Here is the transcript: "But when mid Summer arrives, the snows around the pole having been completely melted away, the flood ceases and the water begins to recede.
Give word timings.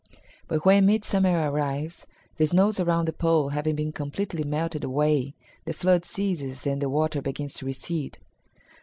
"But 0.47 0.65
when 0.65 0.87
mid 0.87 1.05
Summer 1.05 1.51
arrives, 1.51 2.07
the 2.37 2.47
snows 2.47 2.79
around 2.79 3.05
the 3.07 3.13
pole 3.13 3.49
having 3.49 3.75
been 3.75 3.91
completely 3.91 4.43
melted 4.43 4.83
away, 4.83 5.35
the 5.65 5.73
flood 5.73 6.05
ceases 6.05 6.65
and 6.65 6.81
the 6.81 6.89
water 6.89 7.21
begins 7.21 7.53
to 7.59 7.67
recede. 7.67 8.17